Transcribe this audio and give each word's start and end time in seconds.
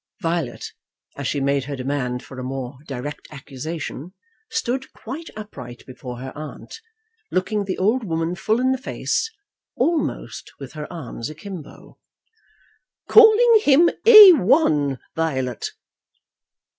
Violet, 0.23 0.71
as 1.15 1.27
she 1.27 1.39
made 1.39 1.65
her 1.65 1.75
demand 1.75 2.23
for 2.23 2.39
a 2.39 2.43
more 2.43 2.79
direct 2.87 3.27
accusation, 3.29 4.13
stood 4.49 4.91
quite 4.93 5.29
upright 5.35 5.83
before 5.85 6.17
her 6.17 6.35
aunt, 6.35 6.81
looking 7.31 7.65
the 7.65 7.77
old 7.77 8.03
woman 8.03 8.33
full 8.33 8.59
in 8.59 8.71
the 8.71 8.79
face, 8.79 9.29
almost 9.75 10.53
with 10.59 10.73
her 10.73 10.91
arms 10.91 11.29
akimbo. 11.29 11.99
"Calling 13.07 13.59
him 13.61 13.91
A 14.07 14.31
1, 14.31 14.97
Violet." 15.15 15.69